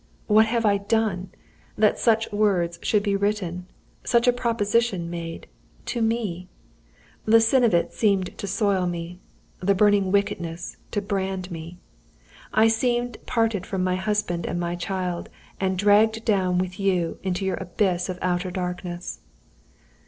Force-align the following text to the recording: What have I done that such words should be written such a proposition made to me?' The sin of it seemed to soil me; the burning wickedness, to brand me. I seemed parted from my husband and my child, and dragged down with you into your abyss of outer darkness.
What 0.25 0.47
have 0.47 0.65
I 0.65 0.77
done 0.79 1.29
that 1.77 1.99
such 1.99 2.31
words 2.31 2.79
should 2.81 3.03
be 3.03 3.15
written 3.15 3.67
such 4.03 4.27
a 4.27 4.33
proposition 4.33 5.11
made 5.11 5.45
to 5.85 6.01
me?' 6.01 6.47
The 7.25 7.39
sin 7.39 7.63
of 7.63 7.75
it 7.75 7.93
seemed 7.93 8.35
to 8.39 8.47
soil 8.47 8.87
me; 8.87 9.19
the 9.59 9.75
burning 9.75 10.11
wickedness, 10.11 10.77
to 10.89 11.03
brand 11.03 11.51
me. 11.51 11.77
I 12.51 12.67
seemed 12.67 13.23
parted 13.27 13.67
from 13.67 13.83
my 13.83 13.95
husband 13.95 14.47
and 14.47 14.59
my 14.59 14.75
child, 14.75 15.29
and 15.59 15.77
dragged 15.77 16.25
down 16.25 16.57
with 16.57 16.79
you 16.79 17.19
into 17.21 17.45
your 17.45 17.57
abyss 17.61 18.09
of 18.09 18.17
outer 18.23 18.49
darkness. 18.49 19.19